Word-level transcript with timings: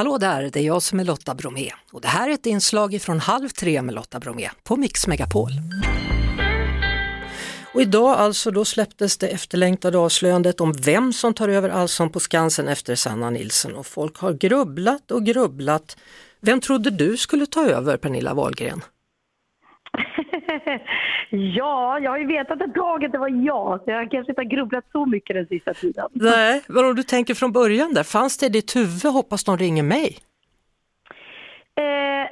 Hallå 0.00 0.18
där, 0.18 0.50
det 0.52 0.60
är 0.60 0.64
jag 0.64 0.82
som 0.82 1.00
är 1.00 1.04
Lotta 1.04 1.34
Bromé 1.34 1.70
och 1.92 2.00
det 2.00 2.08
här 2.08 2.28
är 2.28 2.34
ett 2.34 2.46
inslag 2.46 3.02
från 3.02 3.20
Halv 3.20 3.48
tre 3.48 3.82
med 3.82 3.94
Lotta 3.94 4.20
Bromé 4.20 4.50
på 4.64 4.76
Mix 4.76 5.06
Megapol. 5.06 5.50
Och 7.74 7.82
idag 7.82 8.18
alltså 8.18 8.50
då 8.50 8.64
släpptes 8.64 9.18
det 9.18 9.28
efterlängtade 9.28 9.98
avslöjandet 9.98 10.60
om 10.60 10.72
vem 10.72 11.12
som 11.12 11.34
tar 11.34 11.48
över 11.48 11.68
Allsång 11.68 12.10
på 12.10 12.20
Skansen 12.20 12.68
efter 12.68 12.94
Sanna 12.94 13.30
Nilsson 13.30 13.74
och 13.74 13.86
folk 13.86 14.18
har 14.18 14.32
grubblat 14.32 15.10
och 15.10 15.26
grubblat. 15.26 15.96
Vem 16.40 16.60
trodde 16.60 16.90
du 16.90 17.16
skulle 17.16 17.46
ta 17.46 17.66
över 17.66 17.96
Pernilla 17.96 18.34
Wahlgren? 18.34 18.82
ja, 21.30 21.98
jag 21.98 22.10
har 22.10 22.18
ju 22.18 22.26
vetat 22.26 22.60
ett 22.60 22.74
tag 22.74 23.04
att 23.04 23.12
det 23.12 23.18
var 23.18 23.28
jag, 23.28 23.80
så 23.84 23.90
jag 23.90 24.10
kanske 24.10 24.32
inte 24.32 24.40
har 24.40 24.48
grubblat 24.48 24.84
så 24.92 25.06
mycket 25.06 25.36
den 25.36 25.46
sista 25.46 25.74
tiden. 25.74 26.08
Nej, 26.12 26.62
men 26.68 26.84
om 26.84 26.94
du 26.94 27.02
tänker 27.02 27.34
från 27.34 27.52
början 27.52 27.94
där, 27.94 28.02
fanns 28.02 28.38
det 28.38 28.46
i 28.46 28.48
ditt 28.48 28.76
huvud, 28.76 29.12
hoppas 29.12 29.44
de 29.44 29.56
ringer 29.56 29.82
mig? 29.82 30.18
Eh, 31.74 32.30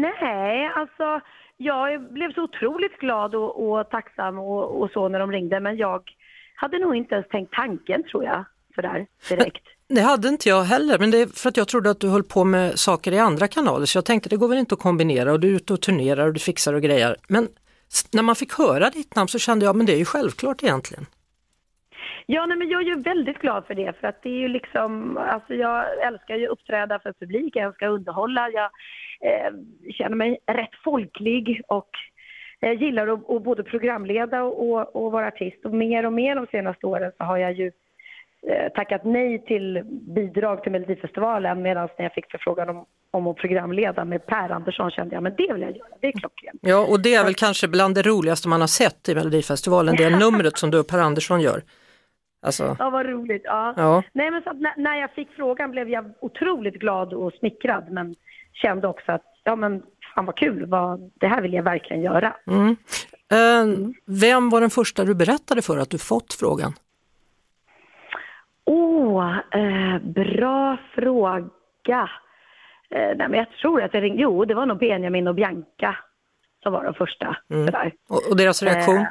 nej, 0.00 0.70
alltså 0.74 1.20
jag 1.56 2.12
blev 2.12 2.32
så 2.32 2.42
otroligt 2.42 2.98
glad 2.98 3.34
och, 3.34 3.70
och 3.70 3.90
tacksam 3.90 4.38
och, 4.38 4.80
och, 4.80 4.90
så 4.90 5.08
när 5.08 5.18
de 5.18 5.32
ringde, 5.32 5.60
men 5.60 5.76
jag 5.76 6.02
hade 6.54 6.78
nog 6.78 6.96
inte 6.96 7.14
ens 7.14 7.28
tänkt 7.28 7.54
tanken 7.54 8.02
tror 8.02 8.24
jag, 8.24 8.44
sådär 8.74 9.06
direkt. 9.28 9.66
Det 9.88 10.00
hade 10.00 10.28
inte 10.28 10.48
jag 10.48 10.62
heller, 10.62 10.98
men 10.98 11.10
det 11.10 11.18
är 11.18 11.26
för 11.26 11.48
att 11.48 11.56
jag 11.56 11.68
trodde 11.68 11.90
att 11.90 12.00
du 12.00 12.08
höll 12.08 12.22
på 12.22 12.44
med 12.44 12.78
saker 12.78 13.12
i 13.12 13.18
andra 13.18 13.48
kanaler, 13.48 13.86
så 13.86 13.98
jag 13.98 14.04
tänkte 14.04 14.28
det 14.28 14.36
går 14.36 14.48
väl 14.48 14.58
inte 14.58 14.74
att 14.74 14.80
kombinera 14.80 15.32
och 15.32 15.40
du 15.40 15.48
är 15.48 15.56
ute 15.56 15.72
och 15.72 15.80
turnerar 15.80 16.26
och 16.26 16.32
du 16.32 16.40
fixar 16.40 16.74
och 16.74 16.82
grejer. 16.82 17.16
Men 17.28 17.48
när 18.12 18.22
man 18.22 18.36
fick 18.36 18.52
höra 18.58 18.90
ditt 18.90 19.16
namn 19.16 19.28
så 19.28 19.38
kände 19.38 19.64
jag, 19.64 19.76
men 19.76 19.86
det 19.86 19.92
är 19.92 19.98
ju 19.98 20.04
självklart 20.04 20.62
egentligen. 20.62 21.06
Ja, 22.26 22.46
nej, 22.46 22.56
men 22.56 22.68
jag 22.68 22.80
är 22.80 22.86
ju 22.86 23.02
väldigt 23.02 23.38
glad 23.38 23.66
för 23.66 23.74
det, 23.74 23.92
för 24.00 24.08
att 24.08 24.22
det 24.22 24.28
är 24.28 24.38
ju 24.38 24.48
liksom, 24.48 25.16
alltså 25.16 25.54
jag 25.54 26.06
älskar 26.06 26.36
ju 26.36 26.46
uppträda 26.46 26.98
för 26.98 27.12
publik, 27.12 27.56
jag 27.56 27.66
älskar 27.66 27.88
underhålla, 27.88 28.50
jag 28.50 28.70
eh, 29.20 29.52
känner 29.92 30.16
mig 30.16 30.38
rätt 30.46 30.74
folklig 30.84 31.62
och 31.68 31.90
jag 32.60 32.74
gillar 32.74 33.06
att, 33.08 33.30
att 33.30 33.42
både 33.42 33.62
programleda 33.62 34.42
och, 34.42 34.96
och, 34.96 35.12
vara 35.12 35.26
artist. 35.26 35.64
Och 35.64 35.74
mer 35.74 36.06
och 36.06 36.12
mer 36.12 36.36
de 36.36 36.46
senaste 36.46 36.86
åren 36.86 37.12
så 37.18 37.24
har 37.24 37.36
jag 37.36 37.52
ju 37.52 37.72
tackat 38.74 39.04
nej 39.04 39.44
till 39.44 39.82
bidrag 40.14 40.62
till 40.62 40.72
Melodifestivalen 40.72 41.62
medan 41.62 41.88
när 41.98 42.04
jag 42.04 42.12
fick 42.12 42.30
förfrågan 42.30 42.68
om, 42.68 42.84
om 43.10 43.26
att 43.26 43.36
programleda 43.36 44.04
med 44.04 44.26
Per 44.26 44.50
Andersson 44.50 44.90
kände 44.90 45.14
jag 45.14 45.22
men 45.22 45.34
det 45.36 45.52
vill 45.52 45.62
jag 45.62 45.76
göra, 45.76 45.88
det 46.00 46.06
är 46.06 46.12
klockrent. 46.12 46.60
Ja 46.62 46.86
och 46.90 47.00
det 47.00 47.14
är 47.14 47.24
väl 47.24 47.34
kanske 47.34 47.68
bland 47.68 47.94
det 47.94 48.02
roligaste 48.02 48.48
man 48.48 48.60
har 48.60 48.68
sett 48.68 49.08
i 49.08 49.14
Melodifestivalen, 49.14 49.96
det 49.96 50.10
numret 50.10 50.58
som 50.58 50.70
du 50.70 50.78
och 50.78 50.86
Per 50.86 50.98
Andersson 50.98 51.40
gör. 51.40 51.62
Alltså... 52.42 52.76
Ja, 52.78 52.90
vad 52.90 53.06
roligt. 53.06 53.42
Ja. 53.44 53.74
ja. 53.76 54.02
Nej, 54.12 54.30
men 54.30 54.42
så 54.42 54.52
när, 54.52 54.74
när 54.76 55.00
jag 55.00 55.10
fick 55.10 55.30
frågan 55.36 55.70
blev 55.70 55.88
jag 55.88 56.14
otroligt 56.20 56.74
glad 56.74 57.12
och 57.12 57.32
smickrad 57.32 57.84
men 57.90 58.14
kände 58.52 58.88
också 58.88 59.12
att 59.12 59.24
ja 59.44 59.56
men 59.56 59.82
fan 60.14 60.26
vad 60.26 60.36
kul, 60.36 60.66
vad, 60.66 61.10
det 61.14 61.26
här 61.26 61.42
vill 61.42 61.52
jag 61.52 61.62
verkligen 61.62 62.02
göra. 62.02 62.36
Mm. 62.46 62.76
Eh, 63.32 63.78
vem 64.06 64.50
var 64.50 64.60
den 64.60 64.70
första 64.70 65.04
du 65.04 65.14
berättade 65.14 65.62
för 65.62 65.78
att 65.78 65.90
du 65.90 65.98
fått 65.98 66.34
frågan? 66.34 66.72
Eh, 69.20 69.98
bra 69.98 70.76
fråga. 70.94 72.10
Eh, 72.90 73.16
nej, 73.16 73.28
men 73.28 73.34
jag 73.34 73.50
tror 73.50 73.82
att 73.82 73.94
jag 73.94 74.02
ringde, 74.02 74.22
jo 74.22 74.44
det 74.44 74.54
var 74.54 74.66
nog 74.66 74.78
Benjamin 74.78 75.28
och 75.28 75.34
Bianca 75.34 75.96
som 76.62 76.72
var 76.72 76.84
de 76.84 76.94
första. 76.94 77.36
Mm. 77.50 77.74
Och, 78.08 78.30
och, 78.30 78.36
deras 78.36 78.62
reaktion? 78.62 79.06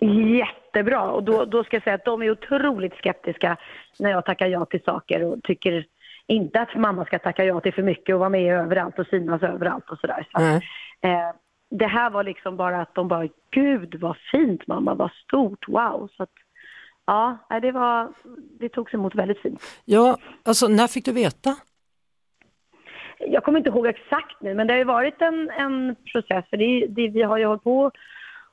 Eh, 0.00 0.36
jättebra 0.36 1.10
och 1.10 1.22
då, 1.22 1.44
då 1.44 1.64
ska 1.64 1.76
jag 1.76 1.82
säga 1.82 1.94
att 1.94 2.04
de 2.04 2.22
är 2.22 2.30
otroligt 2.30 2.94
skeptiska 2.94 3.56
när 3.98 4.10
jag 4.10 4.24
tackar 4.24 4.46
ja 4.46 4.64
till 4.64 4.82
saker 4.82 5.24
och 5.24 5.42
tycker 5.42 5.86
inte 6.26 6.60
att 6.60 6.74
mamma 6.74 7.04
ska 7.04 7.18
tacka 7.18 7.44
ja 7.44 7.60
till 7.60 7.74
för 7.74 7.82
mycket 7.82 8.14
och 8.14 8.18
vara 8.18 8.28
med 8.28 8.54
överallt 8.54 8.98
och 8.98 9.06
synas 9.06 9.42
överallt 9.42 9.90
och 9.90 9.98
sådär. 9.98 10.26
Så, 10.32 10.40
mm. 10.40 10.60
eh, 11.00 11.34
det 11.70 11.86
här 11.86 12.10
var 12.10 12.24
liksom 12.24 12.56
bara 12.56 12.80
att 12.80 12.94
de 12.94 13.08
bara, 13.08 13.28
gud 13.50 13.94
vad 14.00 14.16
fint 14.32 14.66
mamma, 14.66 14.94
vad 14.94 15.10
stort, 15.12 15.68
wow. 15.68 16.08
Så 16.16 16.22
att, 16.22 16.30
ja, 17.10 17.60
det 17.60 17.72
var, 17.72 18.12
det 18.60 18.68
togs 18.68 18.94
emot 18.94 19.14
väldigt 19.14 19.42
fint. 19.42 19.62
Ja, 19.84 20.18
alltså 20.44 20.68
när 20.68 20.86
fick 20.86 21.04
du 21.04 21.12
veta? 21.12 21.56
Jag 23.18 23.44
kommer 23.44 23.58
inte 23.58 23.70
ihåg 23.70 23.86
exakt 23.86 24.42
nu, 24.42 24.54
men 24.54 24.66
det 24.66 24.72
har 24.72 24.78
ju 24.78 24.84
varit 24.84 25.22
en, 25.22 25.50
en 25.50 25.96
process, 26.12 26.44
för 26.50 26.56
det, 26.56 26.86
det, 26.86 27.08
vi 27.08 27.22
har 27.22 27.38
ju 27.38 27.44
hållit 27.44 27.62
på 27.62 27.90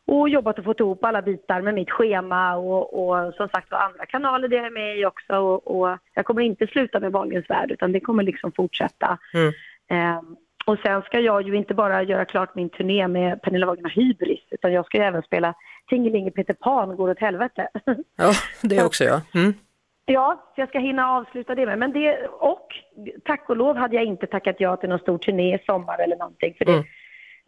och 0.05 0.29
jobbat 0.29 0.59
och 0.59 0.65
fått 0.65 0.79
ihop 0.79 1.03
alla 1.03 1.21
bitar 1.21 1.61
med 1.61 1.73
mitt 1.73 1.91
schema 1.91 2.55
och, 2.55 2.83
och 2.93 3.33
som 3.33 3.49
sagt 3.49 3.71
var 3.71 3.79
andra 3.79 4.05
kanaler 4.05 4.47
det 4.47 4.57
är 4.57 4.63
jag 4.63 4.73
med 4.73 4.97
i 4.97 5.05
också 5.05 5.35
och, 5.35 5.79
och 5.79 5.97
jag 6.13 6.25
kommer 6.25 6.41
inte 6.41 6.67
sluta 6.67 6.99
med 6.99 7.11
Wahlgrens 7.11 7.49
värld 7.49 7.71
utan 7.71 7.91
det 7.91 7.99
kommer 7.99 8.23
liksom 8.23 8.51
fortsätta. 8.51 9.17
Mm. 9.33 9.53
Eh, 9.89 10.21
och 10.67 10.79
sen 10.85 11.01
ska 11.01 11.19
jag 11.19 11.41
ju 11.41 11.55
inte 11.55 11.73
bara 11.73 12.03
göra 12.03 12.25
klart 12.25 12.55
min 12.55 12.69
turné 12.69 13.07
med 13.07 13.41
Pernilla 13.41 13.65
Wahlgren 13.65 13.91
Hybris 13.91 14.39
utan 14.51 14.73
jag 14.73 14.85
ska 14.85 14.97
ju 14.97 15.03
även 15.03 15.21
spela 15.21 15.53
Tingelinge 15.89 16.31
Peter 16.31 16.53
Pan 16.53 16.95
går 16.95 17.09
åt 17.09 17.19
helvete. 17.19 17.67
Ja, 18.15 18.33
det 18.61 18.83
också 18.83 19.03
ja. 19.03 19.21
Mm. 19.33 19.53
Ja, 20.05 20.51
så 20.55 20.61
jag 20.61 20.69
ska 20.69 20.79
hinna 20.79 21.09
avsluta 21.09 21.55
det 21.55 21.65
med. 21.65 21.79
Men 21.79 21.91
det, 21.91 22.27
och 22.27 22.67
tack 23.25 23.49
och 23.49 23.57
lov 23.57 23.77
hade 23.77 23.95
jag 23.95 24.05
inte 24.05 24.27
tackat 24.27 24.55
ja 24.59 24.77
till 24.77 24.89
någon 24.89 24.99
stor 24.99 25.17
turné 25.17 25.55
i 25.55 25.59
sommar 25.65 25.99
eller 25.99 26.17
någonting. 26.17 26.55
För 26.57 26.65
det, 26.65 26.71
mm. 26.71 26.85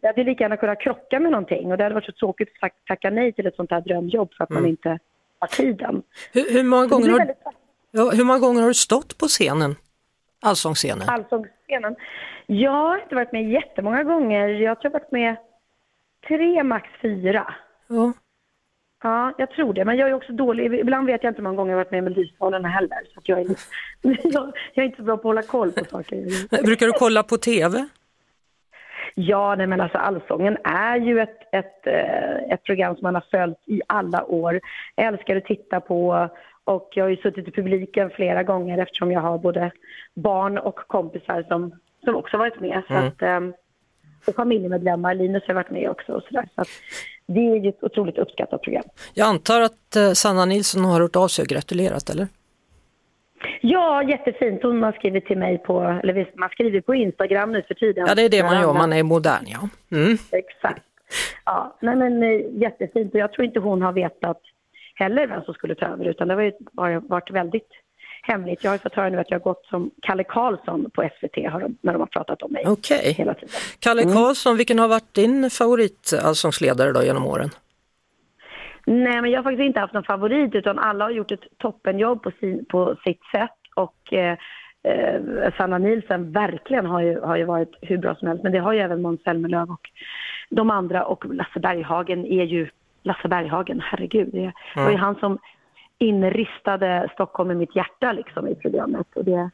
Det 0.00 0.06
hade 0.06 0.24
lika 0.24 0.44
gärna 0.44 0.56
kunnat 0.56 0.80
krocka 0.80 1.20
med 1.20 1.32
någonting 1.32 1.72
och 1.72 1.78
det 1.78 1.84
hade 1.84 1.94
varit 1.94 2.06
så 2.06 2.12
tråkigt 2.12 2.48
att 2.60 2.72
tacka 2.86 3.10
nej 3.10 3.32
till 3.32 3.46
ett 3.46 3.56
sånt 3.56 3.70
här 3.70 3.80
drömjobb 3.80 4.34
för 4.36 4.44
att 4.44 4.50
mm. 4.50 4.62
man 4.62 4.70
inte 4.70 4.98
har 5.38 5.48
tiden. 5.48 6.02
Hur, 6.32 6.52
hur, 6.52 6.62
många 6.62 6.86
gånger 6.86 7.10
har, 7.10 7.34
ja, 7.90 8.10
hur 8.10 8.24
många 8.24 8.38
gånger 8.38 8.60
har 8.60 8.68
du 8.68 8.74
stått 8.74 9.18
på 9.18 9.26
scenen? 9.26 9.74
Allsångsscenen? 10.42 11.08
Allsångsscenen? 11.76 11.96
Jag 12.46 12.70
har 12.70 13.02
inte 13.02 13.14
varit 13.14 13.32
med 13.32 13.50
jättemånga 13.50 14.02
gånger. 14.02 14.48
Jag 14.48 14.80
tror 14.80 14.92
jag 14.92 15.00
har 15.00 15.00
varit 15.00 15.12
med 15.12 15.36
tre, 16.28 16.62
max 16.62 16.88
fyra. 17.02 17.54
Ja. 17.88 18.12
Ja, 19.02 19.34
jag 19.38 19.50
tror 19.50 19.74
det. 19.74 19.84
Men 19.84 19.96
jag 19.96 20.08
är 20.08 20.14
också 20.14 20.32
dålig. 20.32 20.74
Ibland 20.74 21.06
vet 21.06 21.22
jag 21.22 21.30
inte 21.30 21.38
hur 21.38 21.44
många 21.44 21.56
gånger 21.56 21.70
jag 21.70 21.78
har 21.78 21.84
varit 21.84 21.90
med 21.90 21.98
i 21.98 22.02
Melodifestivalen 22.02 22.64
heller. 22.64 22.98
Så 23.14 23.20
jag, 23.24 23.40
är, 23.40 23.46
jag, 24.02 24.52
jag 24.74 24.82
är 24.82 24.86
inte 24.86 24.96
så 24.96 25.02
bra 25.02 25.16
på 25.16 25.20
att 25.20 25.24
hålla 25.24 25.42
koll 25.42 25.72
på 25.72 25.84
saker. 25.84 26.62
Brukar 26.64 26.86
du 26.86 26.92
kolla 26.92 27.22
på 27.22 27.36
TV? 27.36 27.88
Ja, 29.14 29.54
nej 29.54 29.66
men 29.66 29.80
alltså 29.80 29.98
Allsången 29.98 30.56
är 30.64 30.96
ju 30.96 31.20
ett, 31.20 31.54
ett, 31.54 31.86
eh, 31.86 32.52
ett 32.52 32.62
program 32.62 32.94
som 32.94 33.02
man 33.02 33.14
har 33.14 33.24
följt 33.30 33.58
i 33.66 33.80
alla 33.86 34.24
år. 34.24 34.60
Jag 34.94 35.06
älskar 35.06 35.36
att 35.36 35.44
titta 35.44 35.80
på 35.80 36.28
och 36.64 36.88
jag 36.94 37.04
har 37.04 37.10
ju 37.10 37.16
suttit 37.16 37.48
i 37.48 37.50
publiken 37.50 38.10
flera 38.10 38.42
gånger 38.42 38.78
eftersom 38.78 39.12
jag 39.12 39.20
har 39.20 39.38
både 39.38 39.70
barn 40.14 40.58
och 40.58 40.76
kompisar 40.76 41.42
som, 41.48 41.72
som 42.04 42.16
också 42.16 42.36
varit 42.36 42.60
med. 42.60 42.82
Så 42.88 42.94
mm. 42.94 43.08
att, 43.08 43.22
ehm, 43.22 43.52
och 44.26 44.34
familjemedlemmar, 44.34 45.14
Linus 45.14 45.42
har 45.46 45.54
varit 45.54 45.70
med 45.70 45.90
också 45.90 46.12
och 46.12 46.22
sådär. 46.22 46.48
Så 46.54 46.64
det 47.26 47.40
är 47.40 47.56
ju 47.56 47.68
ett 47.68 47.82
otroligt 47.82 48.18
uppskattat 48.18 48.62
program. 48.62 48.84
Jag 49.14 49.28
antar 49.28 49.60
att 49.60 49.96
eh, 49.96 50.12
Sanna 50.12 50.44
Nilsson 50.44 50.84
har 50.84 51.00
hört 51.00 51.16
av 51.16 51.28
sig 51.28 51.42
och 51.42 51.48
gratulerat, 51.48 52.10
eller? 52.10 52.26
Ja, 53.60 54.02
jättefint. 54.02 54.62
Hon 54.62 54.82
har 54.82 54.92
skrivit 54.92 55.26
till 55.26 55.38
mig 55.38 55.58
på, 55.58 56.00
eller 56.02 56.30
man 56.34 56.48
skriver 56.48 56.80
på 56.80 56.94
Instagram 56.94 57.52
nu 57.52 57.62
för 57.62 57.74
tiden. 57.74 58.04
Ja, 58.08 58.14
det 58.14 58.22
är 58.22 58.28
det 58.28 58.42
man 58.42 58.60
gör, 58.60 58.72
man 58.72 58.92
är 58.92 59.02
modern 59.02 59.44
ja. 59.46 59.68
Mm. 59.96 60.18
Exakt. 60.32 60.82
Ja, 61.44 61.76
nej 61.80 61.96
men 61.96 62.22
eh, 62.22 62.40
jättefint 62.62 63.14
och 63.14 63.20
jag 63.20 63.32
tror 63.32 63.44
inte 63.44 63.60
hon 63.60 63.82
har 63.82 63.92
vetat 63.92 64.40
heller 65.00 65.26
vem 65.26 65.42
som 65.42 65.54
skulle 65.54 65.74
ta 65.74 65.86
över 65.86 66.04
utan 66.04 66.28
det 66.28 66.52
har 66.76 66.88
ju 66.88 67.00
varit 67.00 67.30
väldigt 67.30 67.68
hemligt. 68.22 68.64
Jag 68.64 68.70
har 68.70 68.78
fått 68.78 68.94
höra 68.94 69.08
nu 69.08 69.20
att 69.20 69.30
jag 69.30 69.38
har 69.38 69.44
gått 69.44 69.66
som 69.66 69.90
Kalle 70.02 70.24
Karlsson 70.24 70.90
på 70.90 71.08
SVT 71.18 71.36
när 71.80 71.92
de 71.92 72.00
har 72.00 72.06
pratat 72.06 72.42
om 72.42 72.52
mig 72.52 72.66
okay. 72.66 73.12
hela 73.12 73.34
tiden. 73.34 73.48
Kalle 73.78 74.02
mm. 74.02 74.14
Karlsson, 74.14 74.56
vilken 74.56 74.78
har 74.78 74.88
varit 74.88 75.14
din 75.14 75.50
favorit 75.50 76.12
allsångsledare 76.22 76.92
då 76.92 77.02
genom 77.02 77.26
åren? 77.26 77.50
Nej, 78.86 79.22
men 79.22 79.30
jag 79.30 79.38
har 79.38 79.42
faktiskt 79.42 79.66
inte 79.66 79.80
haft 79.80 79.94
någon 79.94 80.04
favorit 80.04 80.54
utan 80.54 80.78
alla 80.78 81.04
har 81.04 81.10
gjort 81.10 81.30
ett 81.30 81.44
toppenjobb 81.58 82.22
på, 82.22 82.30
sin, 82.40 82.64
på 82.64 82.96
sitt 83.04 83.20
sätt 83.32 83.60
och 83.76 84.12
eh, 84.12 84.36
eh, 84.82 85.54
Sanna 85.56 85.78
Nielsen 85.78 86.32
verkligen 86.32 86.86
har 86.86 87.00
ju, 87.00 87.20
har 87.20 87.36
ju 87.36 87.44
varit 87.44 87.76
hur 87.82 87.98
bra 87.98 88.14
som 88.14 88.28
helst 88.28 88.42
men 88.42 88.52
det 88.52 88.58
har 88.58 88.72
ju 88.72 88.78
även 88.78 89.02
Måns 89.02 89.22
Zelmerlöw 89.22 89.72
och 89.72 89.90
de 90.50 90.70
andra 90.70 91.04
och 91.04 91.34
Lasse 91.34 91.60
Berghagen 91.60 92.26
är 92.26 92.44
ju 92.44 92.68
Lasse 93.02 93.28
Berghagen, 93.28 93.80
herregud. 93.84 94.28
Det 94.32 94.38
mm. 94.38 94.52
var 94.74 94.90
ju 94.90 94.96
han 94.96 95.14
som 95.14 95.38
inristade 95.98 97.08
Stockholm 97.14 97.50
i 97.50 97.54
mitt 97.54 97.76
hjärta 97.76 98.12
liksom 98.12 98.48
i 98.48 98.54
programmet 98.54 99.06
och 99.14 99.24
det, 99.24 99.50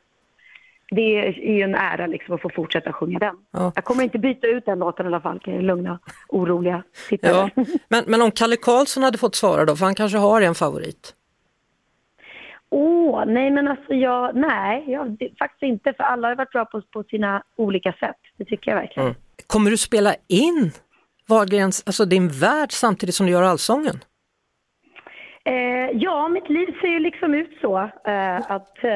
det 0.91 1.19
är 1.19 1.57
ju 1.57 1.63
en 1.63 1.75
ära 1.75 2.07
liksom 2.07 2.35
att 2.35 2.43
få 2.43 2.51
fortsätta 2.55 2.93
sjunga 2.93 3.19
den. 3.19 3.37
Ja. 3.51 3.73
Jag 3.75 3.85
kommer 3.85 4.05
inte 4.05 4.19
byta 4.19 4.47
ut 4.47 4.67
den 4.67 4.79
låten 4.79 5.07
i 5.07 5.09
alla 5.09 5.21
fall, 5.21 5.41
kan 5.41 5.55
jag 5.55 5.65
lugna 5.65 5.99
oroliga 6.29 6.83
tittare. 7.09 7.51
Ja. 7.55 7.65
Men, 7.89 8.05
men 8.07 8.23
om 8.23 8.31
Kalle 8.31 8.57
Karlsson 8.57 9.03
hade 9.03 9.19
fått 9.19 9.35
svara 9.35 9.65
då, 9.65 9.77
för 9.77 9.85
han 9.85 9.95
kanske 9.95 10.19
har 10.19 10.41
en 10.41 10.55
favorit? 10.55 11.15
Åh, 12.71 13.23
oh, 13.23 13.27
nej 13.27 13.51
men 13.51 13.69
alltså 13.69 13.95
jag, 13.95 14.37
nej, 14.37 14.85
jag, 14.87 15.11
det, 15.11 15.31
faktiskt 15.39 15.63
inte 15.63 15.93
för 15.93 16.05
alla 16.05 16.29
har 16.29 16.37
varit 16.37 16.51
bra 16.51 16.65
på, 16.65 16.83
på 16.83 17.03
sina 17.03 17.43
olika 17.57 17.93
sätt. 17.93 18.17
Det 18.37 18.45
tycker 18.45 18.71
jag 18.71 18.79
verkligen. 18.79 19.09
Mm. 19.09 19.21
Kommer 19.47 19.71
du 19.71 19.77
spela 19.77 20.15
in 20.29 20.73
Wahlgrens, 21.29 21.83
alltså 21.87 22.05
din 22.05 22.29
värld 22.29 22.73
samtidigt 22.73 23.15
som 23.15 23.27
du 23.27 23.33
gör 23.33 23.43
allsången? 23.43 24.05
Eh, 25.45 25.91
ja, 25.95 26.29
mitt 26.29 26.49
liv 26.49 26.67
ser 26.81 26.89
ju 26.89 26.99
liksom 26.99 27.35
ut 27.35 27.59
så. 27.61 27.79
Eh, 28.05 28.51
att, 28.51 28.85
eh, 28.85 28.91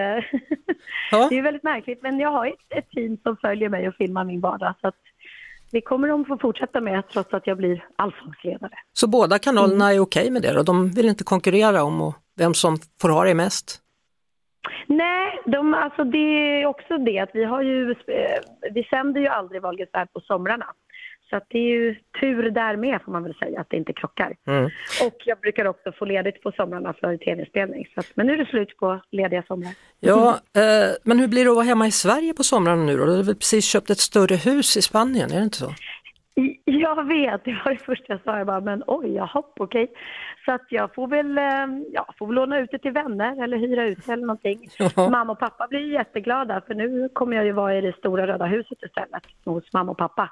Ja. 1.11 1.19
Det 1.29 1.35
är 1.35 1.37
ju 1.37 1.43
väldigt 1.43 1.62
märkligt, 1.62 2.03
men 2.03 2.21
jag 2.21 2.31
har 2.31 2.47
ett, 2.47 2.55
ett 2.79 2.91
team 2.91 3.17
som 3.23 3.37
följer 3.37 3.69
mig 3.69 3.88
och 3.88 3.94
filmar 3.94 4.25
min 4.25 4.41
vardag. 4.41 4.75
Så 4.81 4.88
att 4.88 4.94
det 5.73 5.81
kommer 5.81 6.09
de 6.09 6.25
få 6.25 6.38
fortsätta 6.38 6.81
med 6.81 7.09
trots 7.09 7.35
att 7.35 7.47
jag 7.47 7.56
blir 7.56 7.85
allsångsledare. 7.97 8.73
Så 8.93 9.06
båda 9.09 9.38
kanalerna 9.38 9.85
Mm. 9.85 9.97
är 9.97 10.00
okej 10.00 10.31
med 10.31 10.43
det 10.43 10.59
och 10.59 10.65
de 10.65 10.91
vill 10.91 11.09
inte 11.09 11.25
konkurrera 11.25 11.83
om 11.83 12.00
och 12.00 12.15
vem 12.37 12.55
som 12.55 12.76
får 13.00 13.09
ha 13.09 13.25
det 13.25 13.35
mest? 13.35 13.81
Nej, 14.87 15.41
de, 15.47 15.75
alltså 15.75 16.05
det 16.05 16.19
är 16.62 16.67
också 16.67 16.99
det 16.99 17.19
att 17.19 17.31
vi 17.35 17.44
har 17.44 17.62
ju, 17.62 17.91
eh, 17.91 18.38
vi 18.75 18.85
sänder 18.85 19.21
ju 19.21 19.26
aldrig 19.26 19.62
Wahlgrens 19.62 19.91
värld 19.94 20.09
på 20.12 20.21
somrarna. 20.21 20.67
Så 21.31 21.37
att 21.37 21.47
det 21.49 21.59
är 21.59 21.69
ju 21.69 21.94
tur 22.21 22.50
där 22.50 22.77
med 22.77 23.03
får 23.05 23.12
man 23.12 23.23
väl 23.23 23.35
säga, 23.35 23.61
att 23.61 23.71
det 23.71 23.77
inte 23.77 23.93
krockar. 23.93 24.37
Mm. 24.47 24.65
Och 25.06 25.17
jag 25.25 25.38
brukar 25.41 25.65
också 25.65 25.93
få 25.93 26.05
ledigt 26.05 26.43
på 26.43 26.53
somrarna 26.53 26.94
för 27.00 27.17
tv-spelning. 27.17 27.87
Så 27.94 28.00
att, 28.00 28.06
men 28.15 28.27
nu 28.27 28.32
är 28.32 28.37
det 28.38 28.47
slut 28.47 28.77
på 28.77 29.00
lediga 29.11 29.43
somrar. 29.43 29.73
Ja, 30.00 30.41
eh, 30.56 30.91
men 31.03 31.19
hur 31.19 31.29
blir 31.29 31.44
det 31.44 31.50
att 31.50 31.56
vara 31.56 31.65
hemma 31.65 31.87
i 31.87 31.91
Sverige 31.91 32.35
på 32.35 32.43
somrarna 32.43 32.85
nu 32.85 32.97
då? 32.97 33.05
Du 33.05 33.17
har 33.17 33.23
väl 33.23 33.35
precis 33.35 33.65
köpt 33.65 33.91
ett 33.91 33.99
större 33.99 34.37
hus 34.37 34.77
i 34.77 34.82
Spanien, 34.82 35.32
är 35.32 35.37
det 35.37 35.44
inte 35.44 35.56
så? 35.56 35.73
Jag 36.65 37.05
vet, 37.05 37.44
det 37.44 37.62
var 37.65 37.73
det 37.73 37.79
första 37.79 38.05
jag 38.09 38.23
sa. 38.25 38.38
Jag 38.38 38.47
bara, 38.47 38.61
men 38.61 38.83
oj, 38.87 39.12
jaha, 39.15 39.43
okej. 39.56 39.93
Så 40.44 40.53
att 40.53 40.67
jag 40.69 40.94
får 40.94 41.09
väl, 41.09 41.38
eh, 41.38 41.85
ja, 41.93 42.15
får 42.19 42.26
väl 42.26 42.35
låna 42.35 42.59
ut 42.59 42.71
det 42.71 42.79
till 42.79 42.93
vänner 42.93 43.44
eller 43.44 43.56
hyra 43.56 43.85
ut 43.85 44.06
det 44.06 44.12
eller 44.12 44.26
någonting. 44.26 44.69
Ja. 44.79 45.09
Mamma 45.11 45.33
och 45.33 45.38
pappa 45.38 45.67
blir 45.69 45.93
jätteglada 45.93 46.61
för 46.67 46.75
nu 46.75 47.09
kommer 47.12 47.37
jag 47.37 47.44
ju 47.44 47.53
vara 47.53 47.79
i 47.79 47.81
det 47.81 47.97
stora 47.97 48.26
röda 48.26 48.47
huset 48.47 48.79
istället 48.83 49.23
hos 49.44 49.73
mamma 49.73 49.93
och 49.93 49.99
pappa 49.99 50.31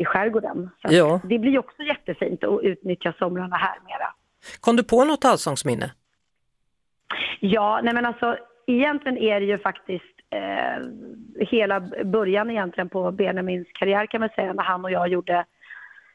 i 0.00 0.04
skärgården. 0.04 0.70
Så 0.82 0.94
Ja. 0.94 1.20
Det 1.24 1.38
blir 1.38 1.58
också 1.58 1.82
jättefint 1.82 2.44
att 2.44 2.62
utnyttja 2.62 3.14
somrarna 3.18 3.56
här 3.56 3.78
mera. 3.86 4.14
Kom 4.60 4.76
du 4.76 4.84
på 4.84 5.04
något 5.04 5.24
allsångsminne? 5.24 5.90
Ja, 7.40 7.80
nej 7.82 7.94
men 7.94 8.06
alltså 8.06 8.36
egentligen 8.66 9.18
är 9.18 9.40
det 9.40 9.46
ju 9.46 9.58
faktiskt 9.58 10.14
eh, 10.30 10.86
hela 11.46 11.80
början 12.04 12.50
egentligen 12.50 12.88
på 12.88 13.10
Benjamins 13.10 13.68
karriär 13.72 14.06
kan 14.06 14.20
man 14.20 14.28
säga 14.28 14.52
när 14.52 14.62
han 14.62 14.84
och 14.84 14.90
jag 14.90 15.08
gjorde 15.08 15.44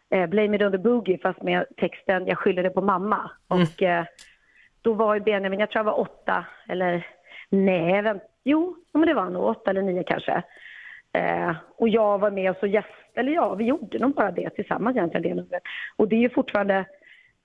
eh, 0.09 0.27
Blame 0.27 0.55
it 0.55 0.61
on 0.61 0.71
the 0.71 0.77
boogie 0.77 1.17
fast 1.17 1.41
med 1.41 1.65
texten 1.77 2.27
Jag 2.27 2.37
skyller 2.37 2.63
det 2.63 2.69
på 2.69 2.81
mamma. 2.81 3.31
Och 3.47 3.83
eh, 3.83 4.05
då 4.81 4.93
var 4.93 5.15
ju 5.15 5.21
Benjamin, 5.21 5.59
jag 5.59 5.69
tror 5.69 5.79
jag 5.79 5.91
var 5.91 5.99
åtta 5.99 6.45
eller 6.67 7.07
nej, 7.49 8.01
vänt, 8.01 8.23
jo, 8.43 8.75
men 8.91 9.07
det 9.07 9.13
var 9.13 9.29
nog 9.29 9.43
åtta 9.43 9.69
eller 9.69 9.81
nio 9.81 10.03
kanske. 10.03 10.43
Eh, 11.15 11.55
och 11.77 11.89
jag 11.89 12.17
var 12.19 12.31
med 12.31 12.51
och 12.51 12.57
så 12.59 12.67
gäst, 12.67 12.87
eller 13.15 13.31
ja, 13.31 13.55
vi 13.55 13.63
gjorde 13.65 13.99
nog 13.99 14.15
bara 14.15 14.31
det 14.31 14.49
tillsammans 14.49 14.97
egentligen 14.97 15.23
det 15.23 15.35
numret. 15.41 15.63
Och 15.95 16.07
det 16.07 16.15
är 16.15 16.19
ju 16.19 16.29
fortfarande 16.29 16.85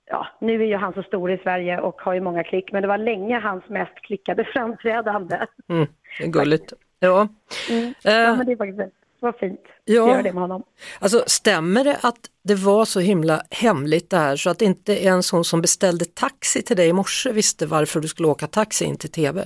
ja, 0.05 0.27
nu 0.41 0.61
är 0.63 0.65
ju 0.67 0.75
han 0.75 0.93
så 0.93 1.03
stor 1.03 1.31
i 1.31 1.37
Sverige 1.37 1.79
och 1.79 2.01
har 2.01 2.13
ju 2.13 2.21
många 2.21 2.43
klick, 2.43 2.71
men 2.71 2.81
det 2.81 2.87
var 2.87 2.97
länge 2.97 3.39
hans 3.39 3.63
mest 3.69 3.95
klickade 4.01 4.43
framträdande. 4.53 5.35
Mm, 5.69 5.87
det 6.19 6.23
är 6.23 6.27
gulligt. 6.27 6.73
Ja. 6.99 7.27
Ja, 7.69 7.75
Eh, 8.11 8.37
men 8.37 8.45
det 8.45 8.51
är 8.51 8.57
faktiskt 8.57 8.95
var 9.19 9.31
fint 9.31 9.59
Ja. 9.85 10.03
att 10.03 10.09
göra 10.09 10.21
det 10.21 10.33
med 10.33 10.41
honom. 10.41 10.63
alltså 10.99 11.23
stämmer 11.27 11.83
det 11.83 11.97
att 12.01 12.19
det 12.43 12.55
var 12.55 12.85
så 12.85 12.99
himla 12.99 13.41
hemligt 13.51 14.09
det 14.09 14.17
här 14.17 14.35
så 14.35 14.49
att 14.49 14.61
inte 14.61 15.05
ens 15.05 15.31
hon 15.31 15.43
som 15.43 15.61
beställde 15.61 16.05
taxi 16.05 16.61
till 16.61 16.77
dig 16.77 16.87
i 16.89 16.93
morse 16.93 17.31
visste 17.31 17.65
varför 17.65 17.99
du 17.99 18.07
skulle 18.07 18.27
åka 18.27 18.47
taxi 18.47 18.85
in 18.85 18.97
till 18.97 19.11
TV? 19.11 19.41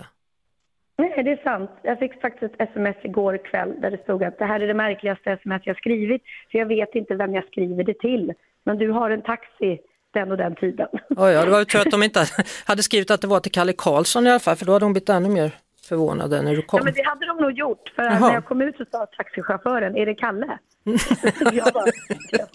Nej, 0.98 1.24
det 1.24 1.32
är 1.32 1.44
sant. 1.44 1.72
Jag 1.82 2.00
fick 2.00 2.22
faktiskt 2.22 2.54
ett 2.54 2.70
sms 2.70 2.96
igår 3.04 3.38
kväll 3.38 3.82
där 3.82 3.92
det 3.92 4.04
stod 4.04 4.24
att 4.24 4.40
det 4.40 4.46
här 4.46 4.60
är 4.60 4.68
det 4.68 4.74
märkligaste 4.74 5.32
sms 5.32 5.62
jag 5.66 5.78
skrivit, 5.78 6.22
för 6.52 6.58
jag 6.60 6.66
vet 6.66 6.96
inte 6.96 7.16
vem 7.16 7.34
jag 7.34 7.46
skriver 7.46 7.84
det 7.84 8.00
till. 8.00 8.34
Men 8.64 8.78
du 8.78 8.92
har 8.92 9.10
en 9.10 9.22
taxi 9.22 9.80
den 10.14 10.32
och 10.32 10.38
den 10.38 10.56
tiden. 10.56 10.88
Ja, 11.10 11.32
ja, 11.32 11.46
det 11.46 11.52
var 11.52 11.60
ju 11.60 11.66
tur 11.66 11.80
att 11.80 11.92
de 11.92 12.04
inte 12.04 12.26
hade 12.66 12.84
skrivit 12.84 13.12
att 13.12 13.22
det 13.22 13.28
var 13.28 13.40
till 13.40 13.52
Kalle 13.52 13.74
Karlsson 13.78 14.28
i 14.28 14.30
alla 14.30 14.40
fall 14.40 14.56
för 14.56 14.66
då 14.66 14.74
hade 14.74 14.86
hon 14.86 14.94
blivit 14.94 15.10
ännu 15.10 15.30
mer 15.30 15.52
förvånad 15.86 16.32
när 16.32 16.56
du 16.56 16.62
kom. 16.62 16.78
Ja, 16.78 16.84
men 16.84 16.94
det 16.94 17.06
hade 17.06 17.26
de 17.26 17.38
nog 17.38 17.52
gjort. 17.52 17.92
För 17.96 18.04
Jaha. 18.04 18.20
när 18.20 18.34
jag 18.34 18.46
kom 18.46 18.62
ut 18.62 18.78
så 18.78 18.86
sa 18.92 19.06
taxichauffören, 19.06 19.98
är 19.98 20.06
det 20.06 20.16
Kalle? 20.16 20.58
jag 21.54 21.74
bara, 21.74 21.86
ja, 22.32 22.46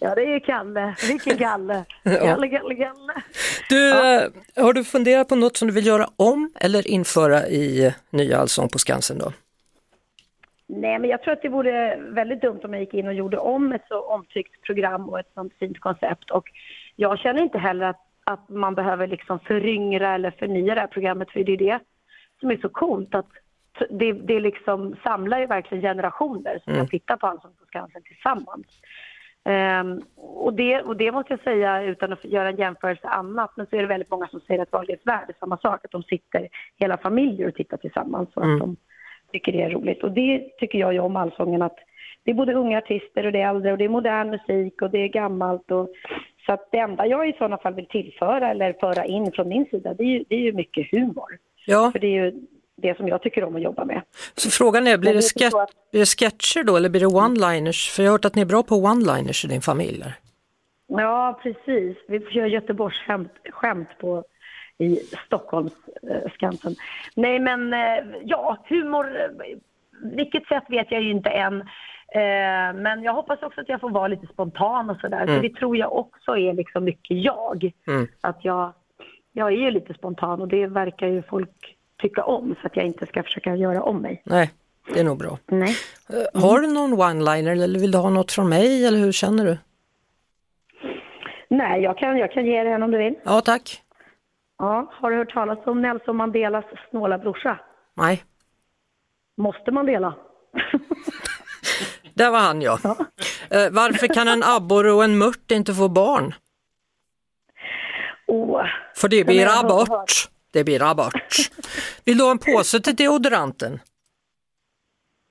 ja, 0.00 0.14
det 0.14 0.22
är 0.22 0.40
Kalle. 0.40 0.94
Vilken 1.08 1.38
Kalle? 1.38 1.84
Kalle, 2.04 2.48
Kalle, 2.48 2.74
Kalle. 2.74 3.14
Du, 3.68 3.90
eh, 3.90 4.30
har 4.56 4.72
du 4.72 4.84
funderat 4.84 5.28
på 5.28 5.36
något 5.36 5.56
som 5.56 5.68
du 5.68 5.74
vill 5.74 5.86
göra 5.86 6.06
om 6.16 6.52
eller 6.60 6.88
införa 6.88 7.46
i 7.46 7.94
nya 8.10 8.38
Allsång 8.38 8.68
på 8.68 8.78
Skansen 8.78 9.18
då? 9.18 9.32
Nej, 10.66 10.98
men 10.98 11.10
jag 11.10 11.22
tror 11.22 11.32
att 11.32 11.42
det 11.42 11.48
vore 11.48 11.96
väldigt 11.96 12.40
dumt 12.40 12.60
om 12.64 12.72
jag 12.72 12.80
gick 12.80 12.94
in 12.94 13.06
och 13.06 13.14
gjorde 13.14 13.38
om 13.38 13.72
ett 13.72 13.84
så 13.88 14.00
omtyckt 14.00 14.62
program 14.62 15.08
och 15.08 15.20
ett 15.20 15.30
sånt 15.34 15.52
fint 15.58 15.80
koncept. 15.80 16.30
Och 16.30 16.44
jag 16.96 17.18
känner 17.18 17.42
inte 17.42 17.58
heller 17.58 17.86
att, 17.86 18.00
att 18.24 18.48
man 18.48 18.74
behöver 18.74 19.06
liksom 19.06 19.38
föryngra 19.38 20.14
eller 20.14 20.30
förnya 20.30 20.74
det 20.74 20.80
här 20.80 20.88
programmet, 20.88 21.30
för 21.30 21.44
det 21.44 21.52
är 21.52 21.56
det 21.56 21.78
som 22.44 22.50
är 22.50 22.56
så 22.56 22.68
coolt. 22.68 23.14
att 23.14 23.28
det, 23.90 24.12
det 24.12 24.40
liksom 24.40 24.96
samlar 25.04 25.38
ju 25.38 25.46
verkligen 25.46 25.82
generationer 25.82 26.60
som 26.64 26.74
kan 26.74 26.88
titta 26.88 27.16
på 27.16 27.26
Allsång 27.26 27.52
på 27.58 27.66
Skansen 27.66 28.02
tillsammans. 28.02 28.66
Ehm, 29.44 30.00
och, 30.16 30.54
det, 30.54 30.82
och 30.82 30.96
det 30.96 31.12
måste 31.12 31.32
jag 31.32 31.40
säga 31.40 31.82
utan 31.82 32.12
att 32.12 32.24
göra 32.24 32.48
en 32.48 32.56
jämförelse 32.56 33.08
annat, 33.08 33.52
men 33.56 33.66
så 33.66 33.76
är 33.76 33.80
det 33.80 33.86
väldigt 33.86 34.10
många 34.10 34.26
som 34.26 34.40
säger 34.40 34.62
att 34.62 34.72
Wahlgrens 34.72 35.06
värld 35.06 35.24
är 35.28 35.34
samma 35.40 35.56
sak, 35.56 35.84
att 35.84 35.90
de 35.90 36.02
sitter 36.02 36.48
hela 36.76 36.96
familjer 36.96 37.48
och 37.48 37.54
tittar 37.54 37.76
tillsammans 37.76 38.28
och 38.34 38.52
att 38.52 38.58
de 38.58 38.76
tycker 39.32 39.52
det 39.52 39.62
är 39.62 39.70
roligt. 39.70 40.04
Och 40.04 40.12
det 40.12 40.58
tycker 40.58 40.78
jag 40.78 40.92
ju 40.92 40.98
om 40.98 41.16
Allsången, 41.16 41.62
att 41.62 41.78
det 42.24 42.30
är 42.30 42.34
både 42.34 42.54
unga 42.54 42.78
artister 42.78 43.26
och 43.26 43.32
det 43.32 43.40
är 43.40 43.50
äldre 43.50 43.72
och 43.72 43.78
det 43.78 43.84
är 43.84 43.88
modern 43.88 44.30
musik 44.30 44.82
och 44.82 44.90
det 44.90 44.98
är 44.98 45.08
gammalt. 45.08 45.70
Och, 45.70 45.88
så 46.46 46.52
att 46.52 46.68
det 46.72 46.78
enda 46.78 47.06
jag 47.06 47.28
i 47.28 47.32
sådana 47.32 47.58
fall 47.58 47.74
vill 47.74 47.88
tillföra 47.88 48.50
eller 48.50 48.72
föra 48.80 49.04
in 49.04 49.32
från 49.32 49.48
min 49.48 49.66
sida, 49.66 49.94
det 49.94 50.02
är 50.02 50.08
ju, 50.08 50.24
det 50.28 50.34
är 50.34 50.40
ju 50.40 50.52
mycket 50.52 50.90
humor. 50.90 51.38
Ja, 51.66 51.90
För 51.92 51.98
det 51.98 52.06
är 52.06 52.24
ju 52.24 52.32
det 52.76 52.96
som 52.96 53.08
jag 53.08 53.22
tycker 53.22 53.44
om 53.44 53.56
att 53.56 53.62
jobba 53.62 53.84
med. 53.84 54.02
så 54.36 54.50
frågan 54.50 54.86
är, 54.86 54.98
blir 54.98 55.14
det, 55.14 55.20
det 55.34 55.44
är 55.44 55.62
att- 55.62 55.90
blir 55.90 56.00
det 56.00 56.06
sketcher 56.06 56.62
då 56.64 56.76
eller 56.76 56.88
blir 56.88 57.00
det 57.00 57.06
one-liners? 57.06 57.90
För 57.94 58.02
jag 58.02 58.10
har 58.10 58.14
hört 58.14 58.24
att 58.24 58.34
ni 58.34 58.42
är 58.42 58.46
bra 58.46 58.62
på 58.62 58.74
one-liners 58.74 59.44
i 59.44 59.48
din 59.48 59.60
familj. 59.62 60.04
Ja, 60.86 61.40
precis. 61.42 61.96
Vi 62.08 62.20
kör 62.20 62.46
Göteborgs 62.46 62.96
skämt, 62.98 63.32
skämt 63.50 63.88
på 64.00 64.24
i 64.78 64.96
Stockholms 65.26 65.72
eh. 66.10 66.72
Nej, 67.14 67.38
men 67.38 67.72
eh, 67.72 68.04
ja, 68.24 68.58
humor. 68.68 69.20
eh, 69.20 69.56
Vilket 70.16 70.46
sätt 70.46 70.64
vet 70.68 70.90
jag 70.90 71.02
ju 71.02 71.10
inte 71.10 71.30
än. 71.30 71.60
Eh, 72.08 72.74
men 72.82 73.02
jag 73.02 73.14
hoppas 73.14 73.42
också 73.42 73.60
att 73.60 73.68
jag 73.68 73.80
får 73.80 73.90
vara 73.90 74.08
lite 74.08 74.26
spontan 74.26 74.90
och 74.90 75.00
sådär. 75.00 75.26
För 75.26 75.42
det 75.42 75.54
tror 75.54 75.76
jag 75.76 75.92
också 75.96 76.36
är 76.36 76.52
liksom 76.52 76.84
mycket 76.84 77.16
jag. 77.24 77.72
Mm. 77.86 78.08
Att 78.20 78.38
jag, 78.44 78.72
jag 79.36 79.48
är 79.52 79.56
ju 79.56 79.70
lite 79.70 79.94
spontan 79.94 80.40
och 80.40 80.48
det 80.48 80.66
verkar 80.66 81.06
ju 81.06 81.22
folk 81.22 81.76
tycka 82.02 82.24
om. 82.24 82.54
Så 82.60 82.66
att 82.66 82.76
jag 82.76 82.86
inte 82.86 83.06
ska 83.06 83.22
försöka 83.22 83.56
göra 83.56 83.82
om 83.82 83.98
mig. 84.02 84.22
Nej, 84.24 84.50
det 84.94 85.00
är 85.00 85.04
nog 85.04 85.18
bra. 85.18 85.38
Nej. 85.46 85.76
Eh, 86.08 86.40
Har 86.42 86.60
du 86.60 86.66
någon 86.66 86.94
one-liner 86.94 87.62
eller 87.62 87.80
vill 87.80 87.90
du 87.90 87.98
ha 87.98 88.10
något 88.10 88.32
från 88.32 88.48
mig 88.48 88.86
eller 88.86 88.98
hur 88.98 89.12
känner 89.12 89.44
du? 89.44 89.58
Nej, 91.48 91.82
jag 91.82 91.98
kan, 91.98 92.18
jag 92.18 92.32
kan 92.32 92.46
ge 92.46 92.62
dig 92.64 92.72
en 92.72 92.82
om 92.82 92.90
du 92.90 92.98
vill. 92.98 93.14
Ja, 93.24 93.40
tack. 93.40 93.80
Ja, 94.58 94.92
har 94.92 95.10
du 95.10 95.16
hört 95.16 95.32
talas 95.32 95.58
om 95.66 95.82
Nelson 95.82 96.16
Mandelas 96.16 96.64
snåla 96.90 97.18
brorsa? 97.18 97.58
Nej, 97.96 98.24
Måste 99.36 99.70
man 99.70 99.86
dela? 99.86 100.14
där 102.14 102.30
var 102.30 102.38
han 102.38 102.62
ja. 102.62 102.78
Eh, 103.50 103.70
varför 103.72 104.06
kan 104.06 104.28
en 104.28 104.42
abborre 104.42 104.92
och 104.92 105.04
en 105.04 105.18
mört 105.18 105.50
inte 105.50 105.74
få 105.74 105.88
barn? 105.88 106.34
För 108.96 109.08
det 109.08 109.24
blir 109.24 109.60
abort. 109.60 110.28
Det 110.50 110.64
blir 110.64 110.82
abort. 110.90 111.36
Vill 112.04 112.18
du 112.18 112.24
ha 112.24 112.30
en 112.30 112.38
påse 112.38 112.80
till 112.80 112.96
deodoranten? 112.96 113.80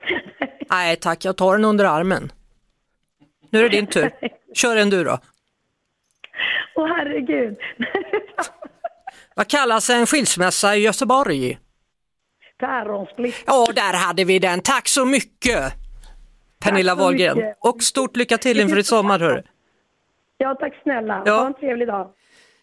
Nej 0.70 0.96
tack, 0.96 1.26
jag 1.26 1.38
tar 1.38 1.52
den 1.54 1.66
under 1.66 1.86
armen. 1.86 2.32
Nu 3.50 3.60
är 3.60 3.64
det 3.64 3.70
din 3.70 3.88
tur. 3.88 4.12
Kör 4.54 4.78
en 4.78 4.90
du 4.90 5.04
då. 5.04 5.20
åh 6.76 6.88
herregud. 6.88 7.58
Vad 9.36 9.48
kallas 9.48 9.90
en 9.90 10.06
skilsmässa 10.06 10.76
i 10.76 10.80
Göteborg? 10.80 11.60
Päronsplitt. 12.60 13.44
Ja, 13.46 13.68
där 13.76 13.94
hade 13.94 14.24
vi 14.24 14.40
den. 14.40 14.62
Tack 14.62 14.88
så 14.88 15.06
mycket! 15.06 15.74
Pernilla 16.60 16.96
Wahlgren. 16.96 17.54
Och 17.60 17.84
stort 17.84 18.16
lycka 18.16 18.38
till 18.38 18.60
inför 18.60 18.76
ditt 18.76 18.86
sommar. 18.88 19.20
Hörru. 19.20 19.44
Ja, 20.38 20.56
tack 20.56 20.74
snälla. 20.84 21.24
Ja. 21.26 21.40
Ha 21.40 21.48
en 21.48 21.54
trevlig 21.54 21.88
dag. 21.88 22.12